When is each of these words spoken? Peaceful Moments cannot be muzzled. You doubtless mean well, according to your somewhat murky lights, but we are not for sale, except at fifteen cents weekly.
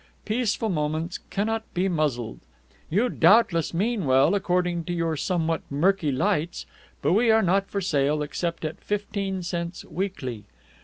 Peaceful 0.25 0.69
Moments 0.69 1.19
cannot 1.29 1.71
be 1.75 1.87
muzzled. 1.87 2.39
You 2.89 3.07
doubtless 3.07 3.71
mean 3.71 4.05
well, 4.05 4.33
according 4.33 4.83
to 4.85 4.93
your 4.93 5.15
somewhat 5.15 5.61
murky 5.69 6.11
lights, 6.11 6.65
but 7.03 7.13
we 7.13 7.29
are 7.29 7.43
not 7.43 7.67
for 7.69 7.81
sale, 7.81 8.23
except 8.23 8.65
at 8.65 8.81
fifteen 8.83 9.43
cents 9.43 9.85
weekly. 9.85 10.45